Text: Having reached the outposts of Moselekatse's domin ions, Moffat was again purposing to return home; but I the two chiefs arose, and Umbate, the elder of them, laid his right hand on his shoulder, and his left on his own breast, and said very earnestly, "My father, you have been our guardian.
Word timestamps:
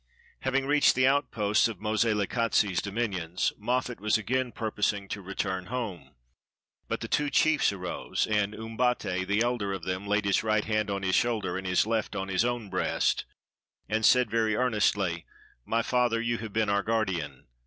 Having 0.39 0.65
reached 0.65 0.95
the 0.95 1.05
outposts 1.05 1.67
of 1.67 1.77
Moselekatse's 1.77 2.81
domin 2.81 3.13
ions, 3.21 3.53
Moffat 3.59 3.99
was 3.99 4.17
again 4.17 4.51
purposing 4.51 5.07
to 5.09 5.21
return 5.21 5.67
home; 5.67 6.15
but 6.87 6.97
I 6.97 7.01
the 7.01 7.07
two 7.07 7.29
chiefs 7.29 7.71
arose, 7.71 8.25
and 8.25 8.55
Umbate, 8.55 9.27
the 9.27 9.43
elder 9.43 9.71
of 9.73 9.83
them, 9.83 10.07
laid 10.07 10.25
his 10.25 10.41
right 10.41 10.65
hand 10.65 10.89
on 10.89 11.03
his 11.03 11.13
shoulder, 11.13 11.55
and 11.55 11.67
his 11.67 11.85
left 11.85 12.15
on 12.15 12.29
his 12.29 12.43
own 12.43 12.67
breast, 12.71 13.25
and 13.87 14.03
said 14.03 14.31
very 14.31 14.55
earnestly, 14.55 15.23
"My 15.67 15.83
father, 15.83 16.19
you 16.19 16.39
have 16.39 16.51
been 16.51 16.67
our 16.67 16.81
guardian. 16.81 17.45